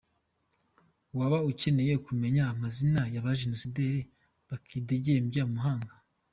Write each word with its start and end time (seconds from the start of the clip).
Waba 1.17 1.37
ukeneye 1.49 1.95
kumenya 2.05 2.41
amazina 2.53 3.01
y’abajenosideri 3.13 4.01
bakidegembya 4.49 5.41
mu 5.49 5.53
mahanga? 5.57 5.93